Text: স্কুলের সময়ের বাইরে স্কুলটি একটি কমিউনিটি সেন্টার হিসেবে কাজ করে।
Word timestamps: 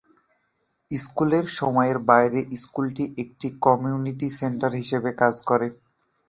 স্কুলের 0.89 1.45
সময়ের 1.57 1.97
বাইরে 2.09 2.39
স্কুলটি 2.55 3.03
একটি 3.23 3.47
কমিউনিটি 3.65 4.27
সেন্টার 4.39 4.71
হিসেবে 4.73 5.09
কাজ 5.21 5.35
করে। 5.49 5.67